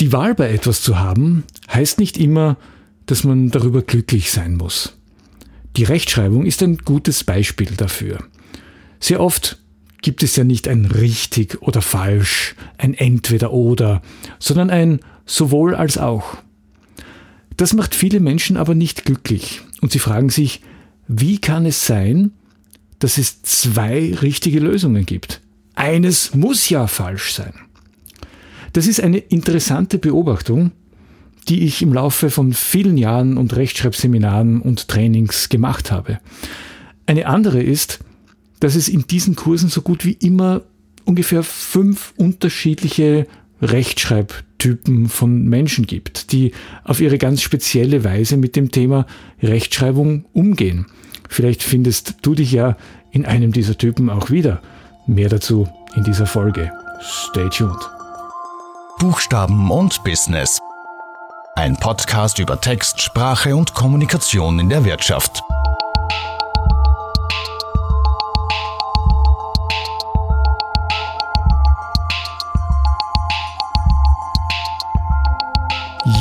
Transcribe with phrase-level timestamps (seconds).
[0.00, 2.56] Die Wahl bei etwas zu haben, heißt nicht immer,
[3.06, 4.98] dass man darüber glücklich sein muss.
[5.76, 8.18] Die Rechtschreibung ist ein gutes Beispiel dafür.
[9.00, 9.58] Sehr oft
[10.02, 14.02] gibt es ja nicht ein richtig oder falsch, ein entweder oder,
[14.38, 16.36] sondern ein sowohl als auch.
[17.56, 20.60] Das macht viele Menschen aber nicht glücklich und sie fragen sich,
[21.08, 22.32] wie kann es sein,
[22.98, 25.40] dass es zwei richtige Lösungen gibt?
[25.74, 27.54] Eines muss ja falsch sein.
[28.76, 30.70] Das ist eine interessante Beobachtung,
[31.48, 36.20] die ich im Laufe von vielen Jahren und Rechtschreibseminaren und Trainings gemacht habe.
[37.06, 38.00] Eine andere ist,
[38.60, 40.60] dass es in diesen Kursen so gut wie immer
[41.06, 43.26] ungefähr fünf unterschiedliche
[43.62, 46.52] Rechtschreibtypen von Menschen gibt, die
[46.84, 49.06] auf ihre ganz spezielle Weise mit dem Thema
[49.42, 50.84] Rechtschreibung umgehen.
[51.30, 52.76] Vielleicht findest du dich ja
[53.10, 54.60] in einem dieser Typen auch wieder.
[55.06, 55.66] Mehr dazu
[55.96, 56.70] in dieser Folge.
[57.00, 57.95] Stay tuned.
[58.98, 60.58] Buchstaben und Business.
[61.54, 65.42] Ein Podcast über Text, Sprache und Kommunikation in der Wirtschaft.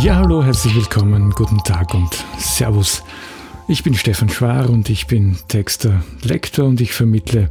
[0.02, 3.04] Ja, hallo, herzlich willkommen, guten Tag und Servus.
[3.70, 7.50] Ich bin Stefan Schwar und ich bin Texter, Lektor und ich vermittle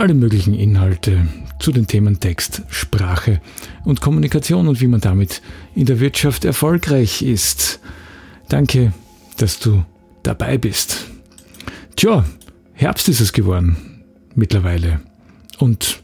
[0.00, 1.26] alle möglichen Inhalte
[1.58, 3.42] zu den Themen Text, Sprache
[3.84, 5.42] und Kommunikation und wie man damit
[5.74, 7.80] in der Wirtschaft erfolgreich ist.
[8.48, 8.94] Danke,
[9.36, 9.84] dass du
[10.22, 11.06] dabei bist.
[11.96, 12.24] Tja,
[12.72, 13.76] Herbst ist es geworden
[14.34, 15.00] mittlerweile.
[15.58, 16.02] Und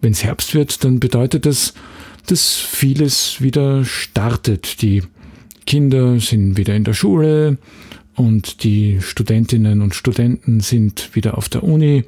[0.00, 1.74] wenn es Herbst wird, dann bedeutet das,
[2.26, 4.80] dass vieles wieder startet.
[4.80, 5.02] Die
[5.66, 7.58] Kinder sind wieder in der Schule,
[8.16, 12.04] und die Studentinnen und Studenten sind wieder auf der Uni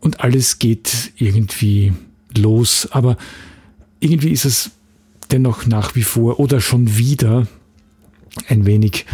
[0.00, 1.92] und alles geht irgendwie
[2.36, 2.88] los.
[2.90, 3.16] Aber
[4.00, 4.70] irgendwie ist es
[5.30, 7.46] dennoch nach wie vor oder schon wieder
[8.48, 9.06] ein wenig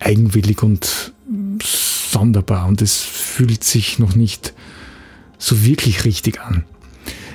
[0.00, 1.12] eigenwillig und
[1.62, 4.54] sonderbar und es fühlt sich noch nicht
[5.38, 6.64] so wirklich richtig an.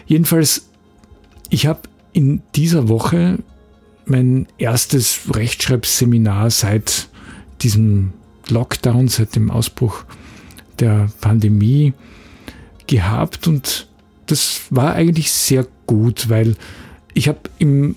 [0.06, 0.70] Jedenfalls,
[1.50, 1.82] ich habe
[2.14, 3.40] in dieser Woche
[4.06, 7.10] mein erstes Rechtschreibseminar seit
[7.62, 8.14] diesem
[8.48, 10.06] Lockdown, seit dem Ausbruch
[10.80, 11.94] der Pandemie
[12.88, 13.88] gehabt und
[14.26, 16.56] das war eigentlich sehr gut, weil
[17.14, 17.96] ich habe im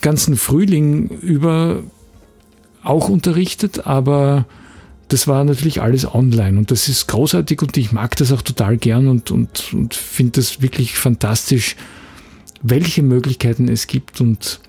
[0.00, 1.82] ganzen Frühling über
[2.82, 4.46] auch unterrichtet, aber
[5.08, 8.76] das war natürlich alles online und das ist großartig und ich mag das auch total
[8.76, 11.76] gern und, und, und finde das wirklich fantastisch,
[12.62, 14.60] welche Möglichkeiten es gibt und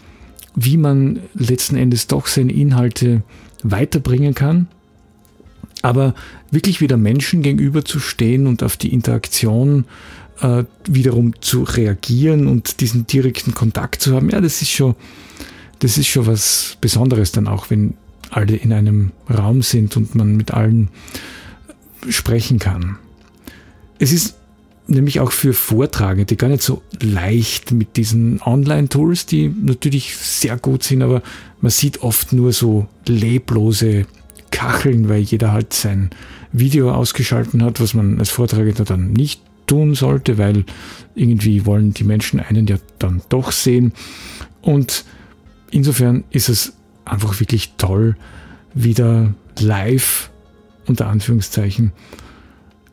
[0.56, 3.24] wie man letzten Endes doch seine Inhalte
[3.64, 4.68] weiterbringen kann.
[5.82, 6.14] Aber
[6.52, 9.86] wirklich wieder Menschen gegenüber zu stehen und auf die Interaktion
[10.42, 14.96] äh, wiederum zu reagieren und diesen direkten Kontakt zu haben, ja, das ist schon,
[15.80, 17.94] das ist schon was Besonderes dann auch, wenn
[18.30, 20.90] alle in einem Raum sind und man mit allen
[22.10, 22.98] sprechen kann.
[23.98, 24.36] Es ist
[24.88, 30.84] nämlich auch für Vortragende gar nicht so leicht mit diesen Online-Tools, die natürlich sehr gut
[30.84, 31.22] sind, aber
[31.62, 34.06] man sieht oft nur so leblose
[34.60, 36.10] Kacheln, weil jeder halt sein
[36.52, 40.66] Video ausgeschalten hat, was man als Vortragender dann nicht tun sollte, weil
[41.16, 43.94] irgendwie wollen die Menschen einen ja dann doch sehen.
[44.62, 45.06] Und
[45.72, 46.74] insofern ist es
[47.06, 48.18] einfach wirklich toll,
[48.74, 50.30] wieder live
[50.88, 51.94] unter Anführungszeichen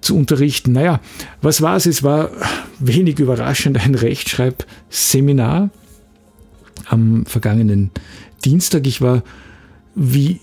[0.01, 0.71] zu unterrichten.
[0.71, 1.01] Naja,
[1.43, 1.87] was war es?
[1.87, 2.31] Es war
[2.79, 5.71] wenig überraschend ein Rechtschreibseminar
[6.89, 7.91] am vergangenen
[8.45, 8.87] Dienstag.
[8.87, 9.25] Ich war
[9.97, 10.41] wie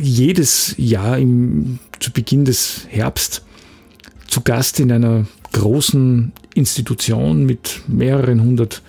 [0.00, 3.44] jedes Jahr im, zu Beginn des Herbst
[4.26, 8.82] zu Gast in einer großen Institution mit mehreren hundert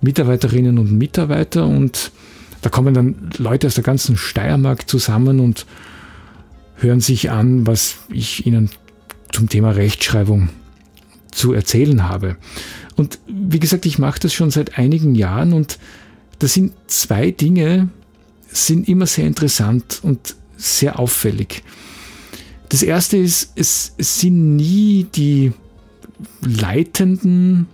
[0.00, 2.12] Mitarbeiterinnen und Mitarbeitern und
[2.62, 5.66] da kommen dann Leute aus der ganzen Steiermark zusammen und
[6.76, 8.70] hören sich an, was ich ihnen
[9.32, 10.50] zum Thema Rechtschreibung
[11.30, 12.36] zu erzählen habe.
[12.96, 15.78] Und wie gesagt, ich mache das schon seit einigen Jahren und
[16.38, 17.88] da sind zwei Dinge,
[18.52, 21.62] sind immer sehr interessant und sehr auffällig.
[22.68, 25.52] Das erste ist, es, sind nie die
[26.42, 27.66] leitenden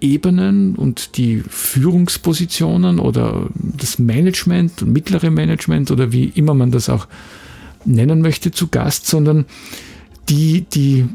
[0.00, 6.88] Ebenen und die Führungspositionen oder das Management und mittlere Management oder wie immer man das
[6.88, 7.06] auch
[7.84, 9.44] nennen möchte zu Gast, sondern
[10.28, 11.06] die, die,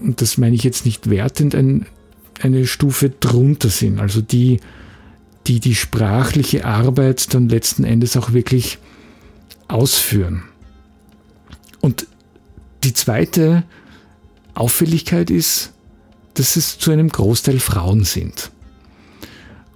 [0.00, 1.86] und das meine ich jetzt nicht wertend, ein,
[2.40, 4.60] eine Stufe drunter sind, also die,
[5.50, 8.78] die die sprachliche Arbeit dann letzten Endes auch wirklich
[9.66, 10.44] ausführen.
[11.80, 12.06] Und
[12.84, 13.64] die zweite
[14.54, 15.72] Auffälligkeit ist,
[16.34, 18.52] dass es zu einem Großteil Frauen sind.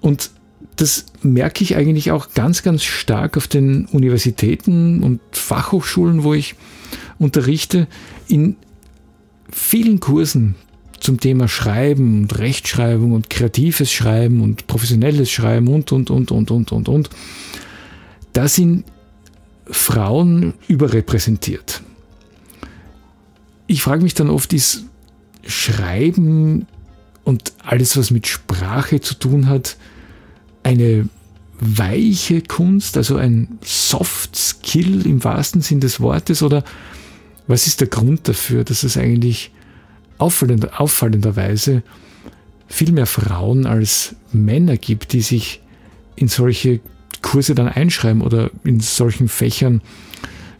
[0.01, 0.31] Und
[0.77, 6.55] das merke ich eigentlich auch ganz, ganz stark auf den Universitäten und Fachhochschulen, wo ich
[7.19, 7.89] unterrichte.
[8.29, 8.55] In
[9.51, 10.55] vielen Kursen
[11.05, 16.51] zum Thema Schreiben und Rechtschreibung und kreatives Schreiben und professionelles Schreiben und, und, und, und,
[16.51, 17.11] und, und, und.
[18.33, 18.85] Da sind
[19.67, 21.83] Frauen überrepräsentiert.
[23.67, 24.85] Ich frage mich dann oft, ist
[25.47, 26.67] Schreiben
[27.23, 29.77] und alles, was mit Sprache zu tun hat,
[30.63, 31.09] eine
[31.61, 36.43] weiche Kunst, also ein Soft Skill im wahrsten Sinn des Wortes?
[36.43, 36.65] Oder
[37.47, 39.51] was ist der Grund dafür, dass es eigentlich
[40.19, 41.83] auffallend, auffallenderweise
[42.67, 45.61] viel mehr Frauen als Männer gibt, die sich
[46.17, 46.81] in solche
[47.23, 49.81] Kurse dann einschreiben oder in solchen Fächern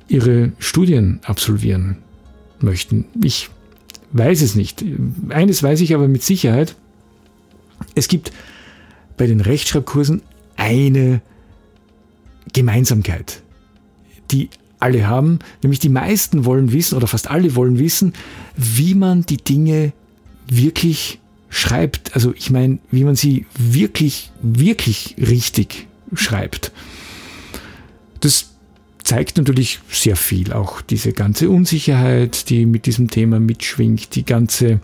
[0.09, 1.99] ihre Studien absolvieren
[2.61, 3.07] möchten.
[3.23, 3.51] Ich
[4.13, 4.85] weiß es nicht.
[5.31, 6.77] Eines weiß ich aber mit Sicherheit.
[7.95, 8.33] Es gibt
[9.17, 10.23] bei den Rechtschreibkursen
[10.57, 11.21] eine
[12.53, 13.43] Gemeinsamkeit,
[14.31, 14.51] die
[14.85, 18.13] alle haben, nämlich die meisten wollen wissen oder fast alle wollen wissen,
[18.57, 19.93] wie man die Dinge
[20.47, 22.15] wirklich schreibt.
[22.15, 26.71] Also ich meine, wie man sie wirklich, wirklich richtig schreibt.
[28.21, 28.51] Das
[29.03, 34.81] zeigt natürlich sehr viel, auch diese ganze Unsicherheit, die mit diesem Thema mitschwingt, die ganze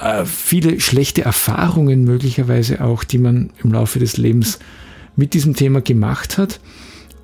[0.00, 4.58] äh, viele schlechte Erfahrungen möglicherweise auch, die man im Laufe des Lebens
[5.16, 6.60] mit diesem Thema gemacht hat.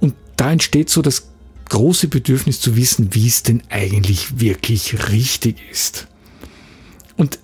[0.01, 1.29] Und da entsteht so das
[1.69, 6.07] große Bedürfnis zu wissen, wie es denn eigentlich wirklich richtig ist.
[7.17, 7.39] Und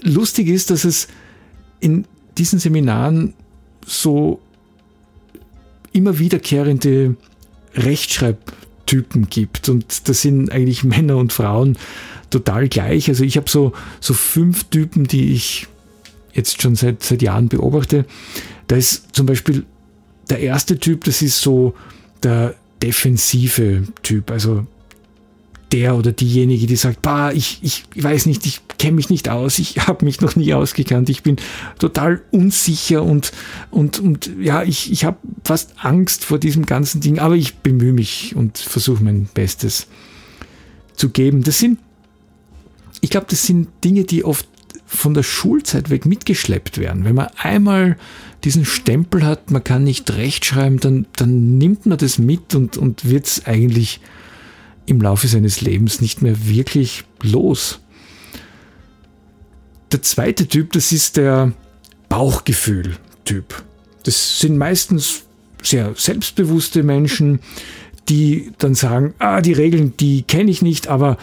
[0.00, 1.08] lustig ist, dass es
[1.80, 2.06] in
[2.38, 3.34] diesen Seminaren
[3.84, 4.40] so
[5.92, 7.16] immer wiederkehrende
[7.74, 9.68] Rechtschreibtypen gibt.
[9.68, 11.76] Und das sind eigentlich Männer und Frauen
[12.30, 13.08] total gleich.
[13.08, 15.66] Also ich habe so, so fünf Typen, die ich
[16.32, 18.06] jetzt schon seit, seit Jahren beobachte.
[18.68, 19.66] Da ist zum Beispiel
[20.30, 21.74] der erste Typ, das ist so
[22.22, 24.30] der defensive Typ.
[24.30, 24.66] Also
[25.72, 29.58] der oder diejenige, die sagt, bah, ich, ich weiß nicht, ich kenne mich nicht aus,
[29.58, 31.36] ich habe mich noch nie ausgekannt, ich bin
[31.78, 33.32] total unsicher und,
[33.70, 37.92] und, und ja, ich, ich habe fast Angst vor diesem ganzen Ding, aber ich bemühe
[37.92, 39.86] mich und versuche mein Bestes
[40.94, 41.42] zu geben.
[41.42, 41.78] Das sind,
[43.00, 44.46] ich glaube, das sind Dinge, die oft
[44.94, 47.04] von der Schulzeit weg mitgeschleppt werden.
[47.04, 47.96] Wenn man einmal
[48.44, 53.08] diesen Stempel hat, man kann nicht rechtschreiben, dann, dann nimmt man das mit und, und
[53.08, 54.00] wird es eigentlich
[54.84, 57.80] im Laufe seines Lebens nicht mehr wirklich los.
[59.92, 61.52] Der zweite Typ, das ist der
[62.08, 63.62] Bauchgefühl-Typ.
[64.02, 65.22] Das sind meistens
[65.62, 67.40] sehr selbstbewusste Menschen,
[68.08, 71.16] die dann sagen, ah, die Regeln, die kenne ich nicht, aber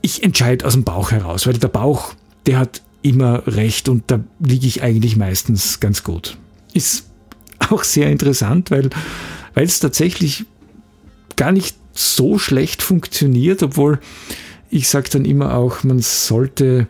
[0.00, 2.14] ich entscheide aus dem Bauch heraus, weil der Bauch,
[2.46, 6.36] der hat immer recht und da liege ich eigentlich meistens ganz gut.
[6.72, 7.06] Ist
[7.58, 8.90] auch sehr interessant, weil,
[9.54, 10.44] weil es tatsächlich
[11.36, 13.98] gar nicht so schlecht funktioniert, obwohl
[14.70, 16.86] ich sage dann immer auch, man sollte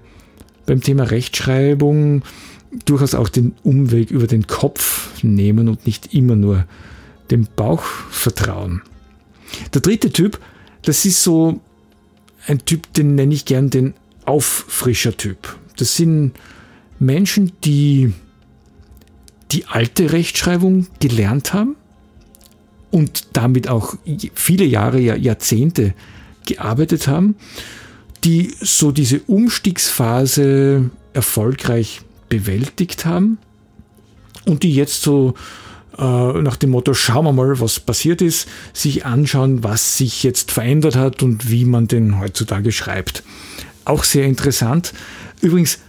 [0.67, 2.23] beim Thema Rechtschreibung
[2.85, 6.67] durchaus auch den Umweg über den Kopf nehmen und nicht immer nur
[7.31, 8.83] dem Bauch vertrauen.
[9.75, 10.39] Der dritte Typ,
[10.83, 11.61] das ist so
[12.47, 15.57] ein Typ, den nenne ich gern den Auffrischer-Typ.
[15.81, 16.32] Das sind
[16.99, 18.12] Menschen, die
[19.53, 21.77] die alte Rechtschreibung gelernt haben
[22.91, 23.97] und damit auch
[24.35, 25.95] viele Jahre, Jahrzehnte
[26.47, 27.37] gearbeitet haben,
[28.25, 33.38] die so diese Umstiegsphase erfolgreich bewältigt haben
[34.47, 35.35] und die jetzt so
[35.99, 40.52] äh, nach dem Motto, schauen wir mal, was passiert ist, sich anschauen, was sich jetzt
[40.52, 43.23] verändert hat und wie man den heutzutage schreibt.
[43.85, 44.93] Auch sehr interessant.
[45.40, 45.80] Übrigens,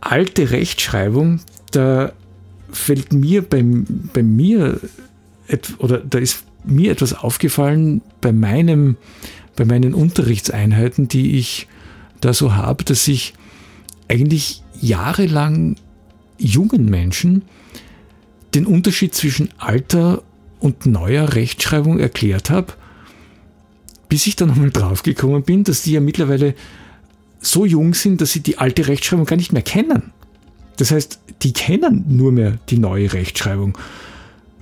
[0.00, 2.12] alte Rechtschreibung, da
[2.70, 3.64] fällt mir bei,
[4.12, 4.80] bei mir,
[5.78, 8.96] oder da ist mir etwas aufgefallen bei meinem,
[9.56, 11.68] bei meinen Unterrichtseinheiten, die ich
[12.20, 13.34] da so habe, dass ich
[14.08, 15.76] eigentlich jahrelang
[16.38, 17.42] jungen Menschen
[18.54, 20.22] den Unterschied zwischen alter
[20.60, 22.74] und neuer Rechtschreibung erklärt habe,
[24.08, 26.54] bis ich dann nochmal draufgekommen bin, dass die ja mittlerweile
[27.40, 30.12] so jung sind, dass sie die alte Rechtschreibung gar nicht mehr kennen.
[30.76, 33.76] Das heißt, die kennen nur mehr die neue Rechtschreibung.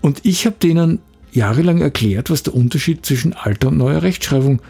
[0.01, 1.01] Und ich habe denen
[1.33, 4.61] jahrelang erklärt, was der Unterschied zwischen alter und neuer Rechtschreibung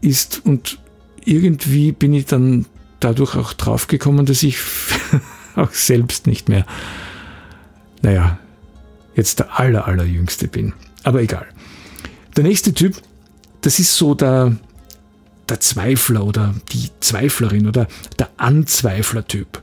[0.00, 0.42] ist.
[0.44, 0.78] Und
[1.24, 2.66] irgendwie bin ich dann
[3.00, 4.58] dadurch auch draufgekommen, dass ich
[5.56, 6.66] auch selbst nicht mehr,
[8.02, 8.38] naja,
[9.14, 10.72] jetzt der aller, allerjüngste bin.
[11.02, 11.46] Aber egal.
[12.36, 13.00] Der nächste Typ,
[13.60, 14.56] das ist so der,
[15.48, 19.62] der Zweifler oder die Zweiflerin oder der Anzweifler-Typ.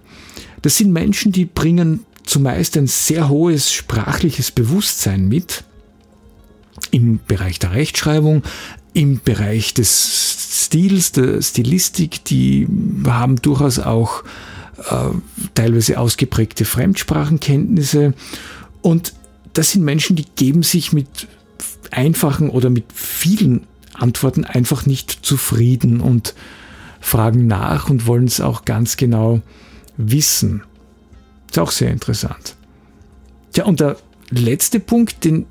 [0.61, 5.63] Das sind Menschen, die bringen zumeist ein sehr hohes sprachliches Bewusstsein mit
[6.91, 8.43] im Bereich der Rechtschreibung,
[8.93, 12.67] im Bereich des Stils, der Stilistik, die
[13.05, 14.23] haben durchaus auch
[14.89, 15.09] äh,
[15.55, 18.13] teilweise ausgeprägte Fremdsprachenkenntnisse
[18.81, 19.13] und
[19.53, 21.27] das sind Menschen, die geben sich mit
[21.91, 23.67] einfachen oder mit vielen
[24.01, 26.33] Antworten einfach nicht zufrieden und
[26.99, 29.41] fragen nach und wollen es auch ganz genau
[29.97, 30.63] wissen.
[31.49, 32.55] Ist auch sehr interessant.
[33.53, 33.97] Tja, und der
[34.29, 35.45] letzte Punkt, den,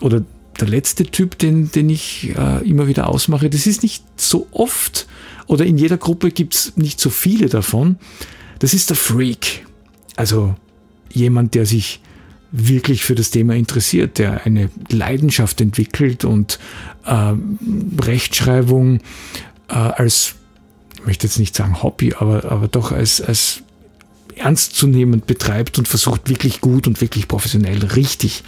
[0.00, 0.24] oder
[0.60, 5.06] der letzte Typ, den, den ich äh, immer wieder ausmache, das ist nicht so oft
[5.46, 7.96] oder in jeder Gruppe gibt es nicht so viele davon.
[8.60, 9.66] Das ist der Freak.
[10.16, 10.54] Also
[11.10, 12.00] jemand, der sich
[12.56, 16.60] wirklich für das Thema interessiert, der eine Leidenschaft entwickelt und
[17.04, 17.32] äh,
[18.00, 19.00] Rechtschreibung
[19.68, 20.36] äh, als,
[20.94, 23.62] ich möchte jetzt nicht sagen Hobby, aber, aber doch als, als
[24.36, 28.44] ernstzunehmend betreibt und versucht wirklich gut und wirklich professionell richtig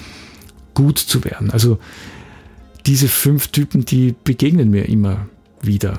[0.74, 1.50] gut zu werden.
[1.50, 1.78] Also
[2.86, 5.26] diese fünf Typen, die begegnen mir immer
[5.62, 5.98] wieder.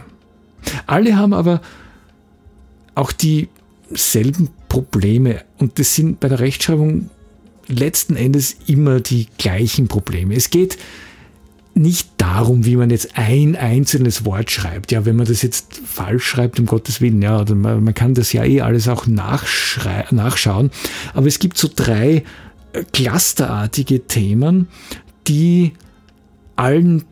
[0.85, 1.61] Alle haben aber
[2.95, 7.09] auch dieselben Probleme und das sind bei der Rechtschreibung
[7.67, 10.36] letzten Endes immer die gleichen Probleme.
[10.36, 10.77] Es geht
[11.77, 14.91] nicht darum, wie man jetzt ein einzelnes Wort schreibt.
[14.91, 18.33] Ja, wenn man das jetzt falsch schreibt, um Gottes Willen, ja, man, man kann das
[18.33, 20.71] ja eh alles auch nachschauen.
[21.13, 22.24] Aber es gibt so drei
[22.74, 24.67] äh, clusterartige Themen,
[25.27, 25.74] die
[26.55, 27.03] allen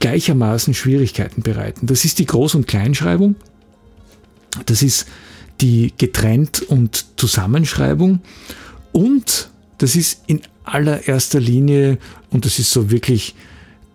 [0.00, 1.86] gleichermaßen Schwierigkeiten bereiten.
[1.86, 3.36] Das ist die Groß- und Kleinschreibung.
[4.66, 5.06] Das ist
[5.60, 8.20] die Getrennt- und Zusammenschreibung.
[8.92, 9.51] Und
[9.82, 11.98] das ist in allererster Linie,
[12.30, 13.34] und das ist so wirklich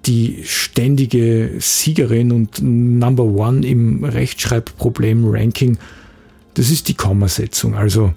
[0.06, 5.78] die ständige Siegerin und Number One im Rechtschreibproblem-Ranking,
[6.56, 7.76] das ist die Kommasetzung.
[7.76, 8.14] Also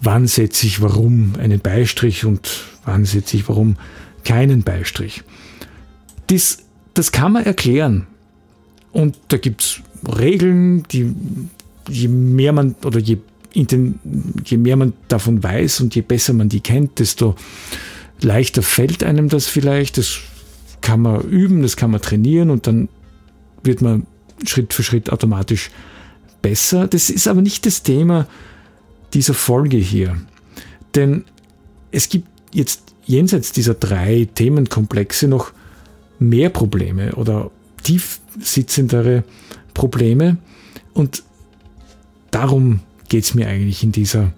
[0.00, 2.48] wann setze ich warum einen Beistrich und
[2.84, 3.76] wann setze ich warum
[4.22, 5.24] keinen Beistrich.
[6.28, 6.58] Das,
[6.94, 8.06] das kann man erklären.
[8.92, 9.80] Und da gibt es
[10.16, 11.12] Regeln, die
[11.88, 13.18] je mehr man oder je,
[13.56, 17.34] je mehr man davon weiß und je besser man die kennt, desto
[18.20, 19.98] leichter fällt einem das vielleicht.
[19.98, 20.18] Das
[20.80, 22.88] kann man üben, das kann man trainieren und dann
[23.62, 24.06] wird man
[24.44, 25.70] Schritt für Schritt automatisch
[26.42, 26.86] besser.
[26.86, 28.26] Das ist aber nicht das Thema
[29.14, 30.16] dieser Folge hier.
[30.94, 31.24] Denn
[31.90, 35.52] es gibt jetzt jenseits dieser drei Themenkomplexe noch
[36.18, 37.50] mehr Probleme oder
[37.82, 39.24] tiefsitzendere
[39.74, 40.36] Probleme.
[40.92, 41.22] Und
[42.30, 44.32] darum geht es mir eigentlich in dieser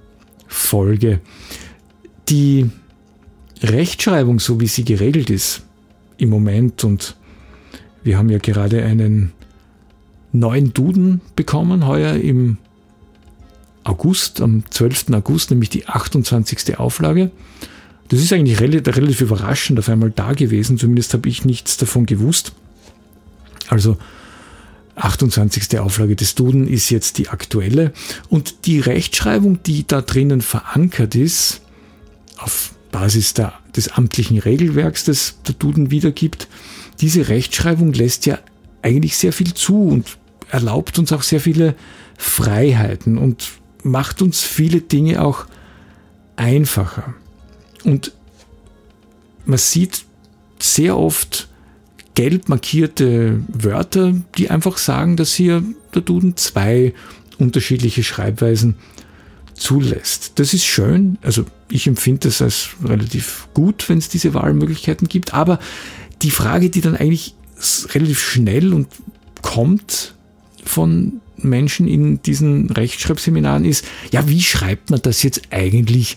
[0.47, 1.21] Folge.
[2.29, 2.71] Die
[3.63, 5.63] Rechtschreibung, so wie sie geregelt ist
[6.17, 7.17] im Moment, und
[8.03, 9.33] wir haben ja gerade einen
[10.33, 12.59] neuen Duden bekommen, heuer im
[13.85, 15.07] August, am 12.
[15.13, 16.79] August, nämlich die 28.
[16.79, 17.31] Auflage.
[18.09, 22.07] Das ist eigentlich relativ, relativ überraschend auf einmal da gewesen, zumindest habe ich nichts davon
[22.07, 22.53] gewusst.
[23.69, 23.97] Also
[24.99, 25.78] 28.
[25.78, 27.93] Auflage des Duden ist jetzt die aktuelle
[28.28, 31.62] und die Rechtschreibung, die da drinnen verankert ist,
[32.38, 36.49] auf Basis der, des amtlichen Regelwerks, das der Duden wiedergibt,
[37.00, 38.38] diese Rechtschreibung lässt ja
[38.83, 40.19] eigentlich sehr viel zu und
[40.50, 41.75] erlaubt uns auch sehr viele
[42.17, 43.49] Freiheiten und
[43.83, 45.47] macht uns viele Dinge auch
[46.37, 47.14] einfacher.
[47.85, 48.12] Und
[49.45, 50.05] man sieht
[50.59, 51.49] sehr oft
[52.19, 55.63] gelb markierte Wörter, die einfach sagen, dass hier
[55.95, 56.93] der Duden zwei
[57.39, 58.75] unterschiedliche Schreibweisen
[59.55, 60.33] zulässt.
[60.35, 65.33] Das ist schön, also ich empfinde das als relativ gut, wenn es diese Wahlmöglichkeiten gibt,
[65.33, 65.61] aber
[66.23, 67.37] die Frage, die dann eigentlich
[67.95, 68.89] relativ schnell und
[69.41, 70.17] kommt
[70.65, 76.17] von Menschen in diesen Rechtschreibseminaren ist, ja, wie schreibt man das jetzt eigentlich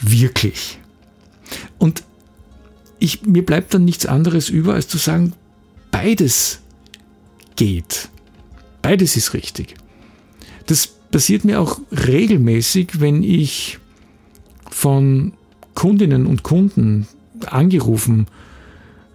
[0.00, 0.80] wirklich?
[1.78, 2.02] Und
[3.00, 5.32] ich, mir bleibt dann nichts anderes über, als zu sagen,
[5.90, 6.60] beides
[7.56, 8.08] geht.
[8.82, 9.74] Beides ist richtig.
[10.66, 13.78] Das passiert mir auch regelmäßig, wenn ich
[14.70, 15.32] von
[15.74, 17.08] Kundinnen und Kunden
[17.46, 18.26] angerufen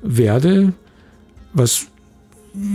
[0.01, 0.73] werde,
[1.53, 1.87] was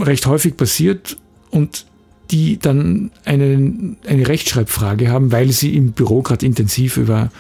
[0.01, 1.19] recht häufig passiert
[1.51, 1.87] und
[2.31, 7.31] die dann eine, eine Rechtschreibfrage haben, weil sie im Büro gerade intensiv über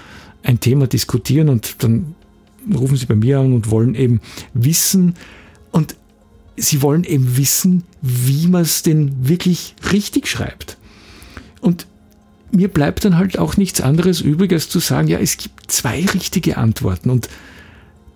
[0.42, 2.14] ein Thema diskutieren und dann
[2.74, 4.20] rufen sie bei mir an und wollen eben
[4.54, 5.14] wissen
[5.70, 5.96] und
[6.56, 10.76] sie wollen eben wissen, wie man es denn wirklich richtig schreibt.
[11.60, 11.86] Und
[12.52, 16.04] mir bleibt dann halt auch nichts anderes übrig, als zu sagen, ja, es gibt zwei
[16.04, 17.10] richtige Antworten.
[17.10, 17.28] Und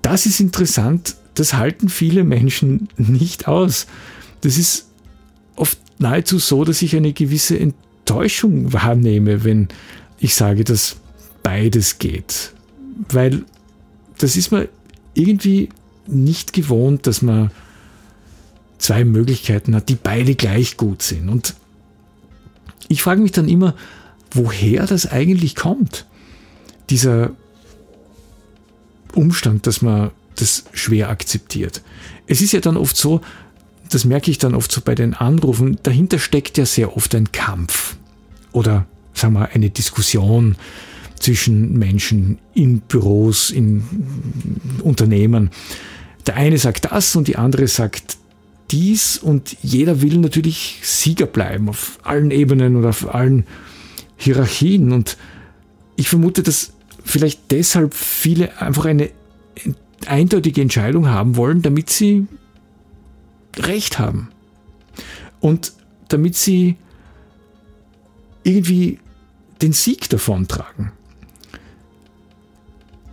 [0.03, 3.87] das ist interessant, das halten viele Menschen nicht aus.
[4.41, 4.89] Das ist
[5.57, 9.69] oft nahezu so, dass ich eine gewisse Enttäuschung wahrnehme, wenn
[10.19, 10.97] ich sage, dass
[11.43, 12.53] beides geht.
[13.09, 13.45] Weil
[14.18, 14.68] das ist man
[15.14, 15.68] irgendwie
[16.06, 17.50] nicht gewohnt, dass man
[18.78, 21.28] zwei Möglichkeiten hat, die beide gleich gut sind.
[21.28, 21.54] Und
[22.88, 23.75] ich frage mich dann immer,
[24.30, 26.06] woher das eigentlich kommt.
[26.90, 27.30] Dieser
[29.14, 31.83] Umstand, dass man das schwer akzeptiert.
[32.26, 33.21] Es ist ja dann oft so,
[33.90, 37.30] das merke ich dann oft so bei den Anrufen, dahinter steckt ja sehr oft ein
[37.33, 37.97] Kampf
[38.52, 40.56] oder sagen wir eine Diskussion
[41.18, 43.85] zwischen Menschen in Büros, in
[44.83, 45.50] Unternehmen.
[46.26, 48.18] Der eine sagt das und die andere sagt
[48.71, 53.47] dies und jeder will natürlich Sieger bleiben auf allen Ebenen oder auf allen
[54.16, 55.16] Hierarchien und
[55.97, 56.73] ich vermute, dass
[57.04, 59.11] vielleicht deshalb viele einfach eine
[60.06, 62.26] eindeutige Entscheidung haben wollen, damit sie
[63.56, 64.30] Recht haben.
[65.40, 65.73] Und
[66.09, 66.76] damit sie
[68.42, 68.99] irgendwie
[69.62, 70.92] den Sieg davontragen.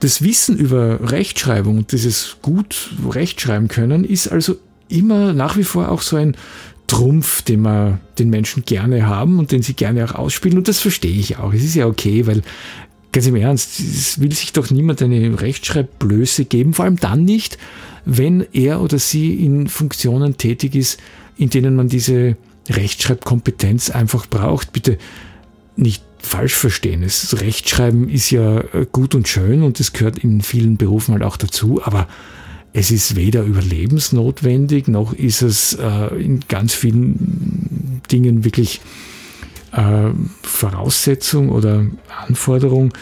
[0.01, 4.57] Das Wissen über Rechtschreibung und dieses gut Rechtschreiben können ist also
[4.89, 6.35] immer nach wie vor auch so ein
[6.87, 10.57] Trumpf, den wir den Menschen gerne haben und den sie gerne auch ausspielen.
[10.57, 11.53] Und das verstehe ich auch.
[11.53, 12.41] Es ist ja okay, weil
[13.11, 17.59] ganz im Ernst, es will sich doch niemand eine Rechtschreibblöße geben, vor allem dann nicht,
[18.03, 20.99] wenn er oder sie in Funktionen tätig ist,
[21.37, 22.37] in denen man diese
[22.69, 24.73] Rechtschreibkompetenz einfach braucht.
[24.73, 24.97] Bitte
[25.75, 27.01] nicht falsch verstehen.
[27.01, 31.37] Das Rechtschreiben ist ja gut und schön und es gehört in vielen Berufen halt auch
[31.37, 32.07] dazu, aber
[32.73, 38.81] es ist weder überlebensnotwendig, noch ist es äh, in ganz vielen Dingen wirklich
[39.73, 40.11] äh,
[40.41, 41.85] Voraussetzung oder
[42.25, 42.93] Anforderung.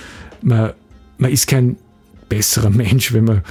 [0.41, 0.73] Man,
[1.17, 1.77] man ist kein
[2.29, 3.43] besserer Mensch, wenn man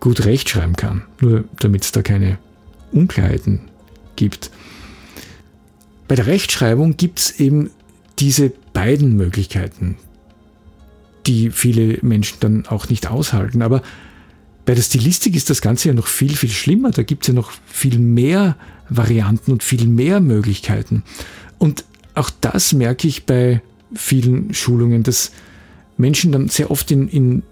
[0.00, 2.38] gut rechtschreiben kann, nur damit es da keine
[2.92, 3.60] Unklarheiten
[4.14, 4.50] gibt.
[6.06, 7.70] Bei der Rechtschreibung gibt es eben
[8.20, 9.96] diese beiden Möglichkeiten,
[11.26, 13.60] die viele Menschen dann auch nicht aushalten.
[13.60, 13.82] Aber
[14.66, 16.92] bei der Stilistik ist das Ganze ja noch viel, viel schlimmer.
[16.92, 18.56] Da gibt es ja noch viel mehr
[18.88, 21.02] Varianten und viel mehr Möglichkeiten.
[21.58, 23.62] Und auch das merke ich bei
[23.96, 25.32] vielen Schulungen, dass
[25.96, 27.42] Menschen dann sehr oft in, in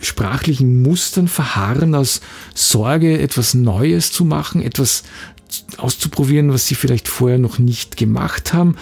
[0.00, 2.22] sprachlichen Mustern verharren aus
[2.54, 5.02] Sorge, etwas Neues zu machen, etwas
[5.76, 8.76] auszuprobieren, was sie vielleicht vorher noch nicht gemacht haben.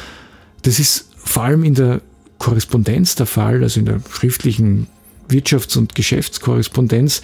[0.63, 2.01] Das ist vor allem in der
[2.39, 4.89] Korrespondenz der Fall, also in der schriftlichen
[5.29, 7.23] Wirtschafts- und Geschäftskorrespondenz,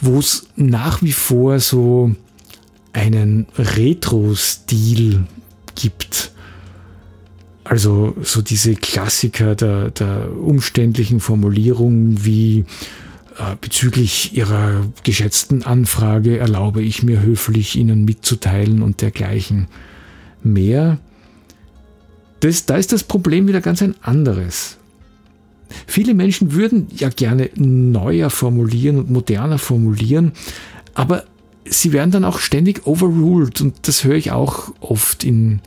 [0.00, 2.16] wo es nach wie vor so
[2.92, 5.28] einen Retro-Stil
[5.76, 6.32] gibt.
[7.62, 12.64] Also so diese Klassiker der, der umständlichen Formulierung wie
[13.38, 19.68] äh, bezüglich Ihrer geschätzten Anfrage erlaube ich mir höflich Ihnen mitzuteilen und dergleichen
[20.42, 20.98] mehr.
[22.44, 24.76] Das, da ist das Problem wieder ganz ein anderes.
[25.86, 30.32] Viele Menschen würden ja gerne neuer formulieren und moderner formulieren,
[30.92, 31.24] aber
[31.64, 35.62] sie werden dann auch ständig overruled und das höre ich auch oft in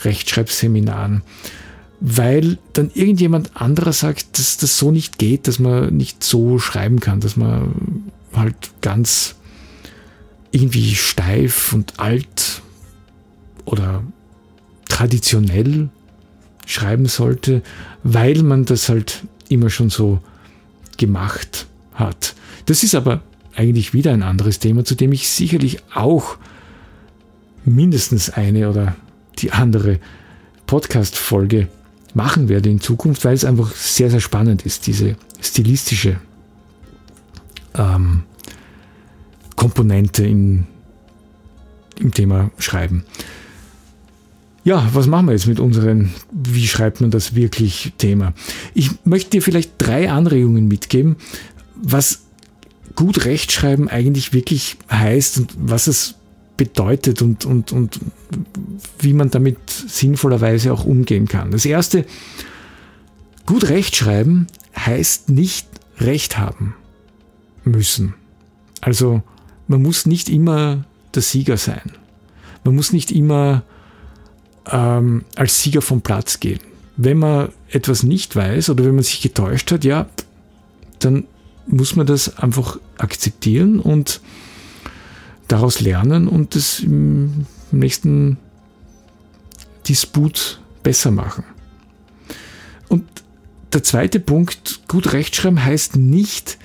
[0.00, 1.22] Rechtschreibseminaren,
[2.00, 6.98] weil dann irgendjemand anderer sagt, dass das so nicht geht, dass man nicht so schreiben
[6.98, 9.36] kann, dass man halt ganz
[10.50, 12.62] irgendwie steif und alt
[13.64, 14.02] oder
[14.88, 15.88] traditionell
[16.66, 17.62] schreiben sollte,
[18.02, 20.20] weil man das halt immer schon so
[20.98, 22.34] gemacht hat.
[22.66, 23.22] Das ist aber
[23.54, 26.36] eigentlich wieder ein anderes Thema, zu dem ich sicherlich auch
[27.64, 28.96] mindestens eine oder
[29.38, 29.98] die andere
[30.66, 31.68] Podcast-Folge
[32.14, 36.18] machen werde in Zukunft, weil es einfach sehr, sehr spannend ist, diese stilistische
[37.74, 38.22] ähm,
[39.54, 40.66] Komponente in,
[41.98, 43.04] im Thema Schreiben.
[44.66, 48.32] Ja, was machen wir jetzt mit unseren, wie schreibt man das wirklich Thema?
[48.74, 51.14] Ich möchte dir vielleicht drei Anregungen mitgeben,
[51.76, 52.24] was
[52.96, 56.16] gut Rechtschreiben eigentlich wirklich heißt und was es
[56.56, 58.00] bedeutet und, und, und
[58.98, 61.52] wie man damit sinnvollerweise auch umgehen kann.
[61.52, 62.04] Das erste,
[63.46, 65.68] gut Rechtschreiben heißt nicht
[66.00, 66.74] Recht haben
[67.62, 68.14] müssen.
[68.80, 69.22] Also
[69.68, 71.92] man muss nicht immer der Sieger sein.
[72.64, 73.62] Man muss nicht immer
[74.70, 76.60] ähm, als Sieger vom Platz gehen.
[76.96, 80.06] Wenn man etwas nicht weiß oder wenn man sich getäuscht hat, ja,
[80.98, 81.24] dann
[81.66, 84.20] muss man das einfach akzeptieren und
[85.48, 88.38] daraus lernen und es im nächsten
[89.88, 91.44] Disput besser machen.
[92.88, 93.04] Und
[93.72, 96.58] der zweite Punkt, gut rechtschreiben heißt nicht,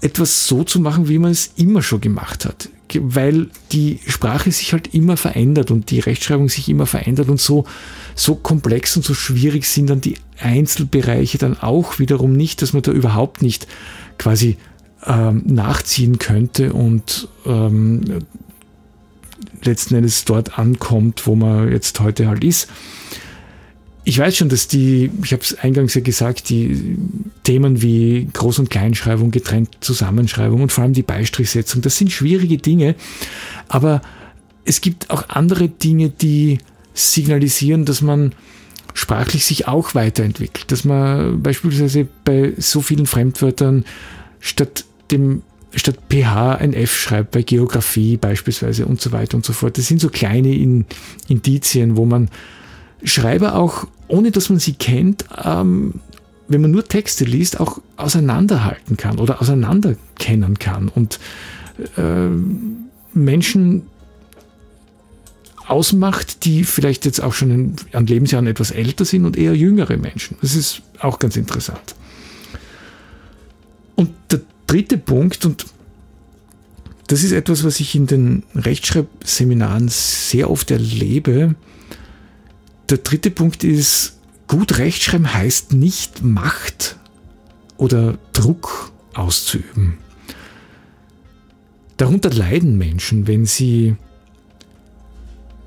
[0.00, 2.68] etwas so zu machen, wie man es immer schon gemacht hat.
[3.00, 7.64] Weil die Sprache sich halt immer verändert und die Rechtschreibung sich immer verändert und so,
[8.14, 12.82] so komplex und so schwierig sind dann die Einzelbereiche dann auch wiederum nicht, dass man
[12.82, 13.66] da überhaupt nicht
[14.18, 14.56] quasi
[15.06, 18.24] ähm, nachziehen könnte und ähm,
[19.62, 22.68] letzten Endes dort ankommt, wo man jetzt heute halt ist.
[24.08, 26.96] Ich weiß schon, dass die, ich habe es eingangs ja gesagt, die
[27.44, 32.56] Themen wie Groß- und Kleinschreibung, getrennt Zusammenschreibung und vor allem die Beistrichsetzung, das sind schwierige
[32.56, 32.94] Dinge,
[33.68, 34.00] aber
[34.64, 36.56] es gibt auch andere Dinge, die
[36.94, 38.32] signalisieren, dass man
[38.94, 43.84] sprachlich sich auch weiterentwickelt, dass man beispielsweise bei so vielen Fremdwörtern
[44.40, 45.42] statt dem
[45.74, 49.76] statt pH ein F schreibt bei Geografie beispielsweise und so weiter und so fort.
[49.76, 50.54] Das sind so kleine
[51.28, 52.30] Indizien, wo man
[53.02, 56.00] Schreiber auch, ohne dass man sie kennt, ähm,
[56.48, 61.20] wenn man nur Texte liest, auch auseinanderhalten kann oder auseinanderkennen kann und
[61.96, 62.28] äh,
[63.12, 63.82] Menschen
[65.66, 70.38] ausmacht, die vielleicht jetzt auch schon an Lebensjahren etwas älter sind und eher jüngere Menschen.
[70.40, 71.94] Das ist auch ganz interessant.
[73.94, 75.66] Und der dritte Punkt, und
[77.08, 81.54] das ist etwas, was ich in den Rechtschreibseminaren sehr oft erlebe,
[82.88, 86.96] der dritte Punkt ist, gut Rechtschreiben heißt nicht Macht
[87.76, 89.98] oder Druck auszuüben.
[91.96, 93.96] Darunter leiden Menschen, wenn sie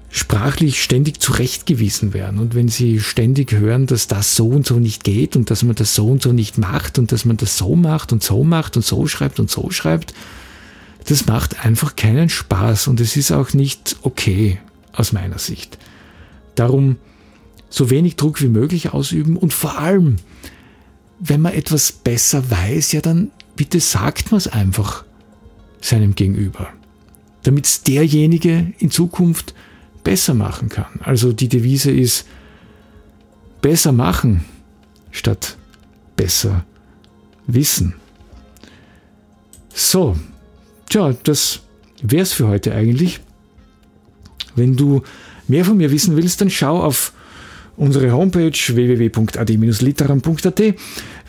[0.10, 5.04] sprachlich ständig zurechtgewiesen werden und wenn sie ständig hören, dass das so und so nicht
[5.06, 7.76] geht und dass man das so und so nicht macht und dass man das so
[7.76, 10.14] macht und so macht und so schreibt und so schreibt,
[11.08, 14.60] das macht einfach keinen Spaß und es ist auch nicht okay
[14.94, 15.78] aus meiner Sicht.
[16.56, 16.98] Darum
[17.72, 20.18] so wenig Druck wie möglich ausüben und vor allem,
[21.20, 25.06] wenn man etwas besser weiß, ja dann bitte sagt man es einfach
[25.80, 26.70] seinem Gegenüber,
[27.44, 29.56] damit es derjenige in Zukunft
[30.04, 31.00] besser machen kann.
[31.00, 32.26] Also die Devise ist
[33.62, 34.46] besser machen
[35.12, 35.58] statt
[36.16, 36.66] besser
[37.48, 37.96] wissen.
[39.74, 40.18] So,
[40.90, 41.62] tja, das
[42.02, 43.22] wäre es für heute eigentlich.
[44.56, 45.04] Wenn du
[45.48, 47.14] mehr von mir wissen willst, dann schau auf
[47.82, 50.62] unsere Homepage www.ad-literam.at.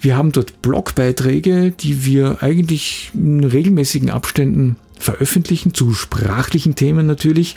[0.03, 7.57] Wir haben dort Blogbeiträge, die wir eigentlich in regelmäßigen Abständen veröffentlichen, zu sprachlichen Themen natürlich,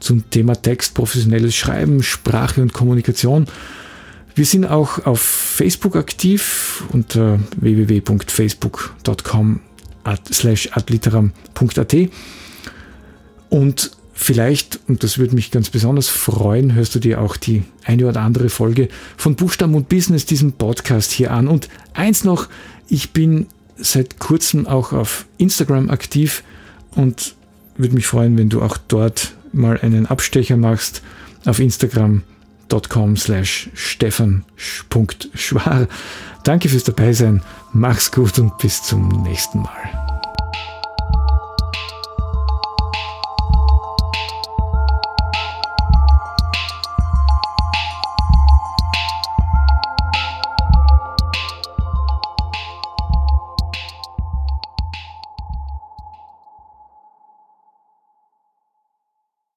[0.00, 3.44] zum Thema Text, professionelles Schreiben, Sprache und Kommunikation.
[4.34, 9.60] Wir sind auch auf Facebook aktiv unter www.facebook.com
[10.02, 11.96] adliteram.at
[13.50, 13.90] und
[14.22, 18.20] Vielleicht, und das würde mich ganz besonders freuen, hörst du dir auch die eine oder
[18.20, 21.48] andere Folge von Buchstaben und Business, diesem Podcast hier an.
[21.48, 22.48] Und eins noch,
[22.86, 23.46] ich bin
[23.78, 26.44] seit kurzem auch auf Instagram aktiv
[26.90, 27.34] und
[27.78, 31.00] würde mich freuen, wenn du auch dort mal einen Abstecher machst
[31.46, 35.88] auf instagram.com slash stefan.schwar.
[36.44, 40.09] Danke fürs Dabeisein, mach's gut und bis zum nächsten Mal.